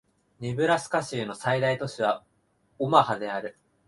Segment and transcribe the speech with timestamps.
[0.39, 2.23] ネブラスカ州の最大都市は
[2.79, 3.55] オマハである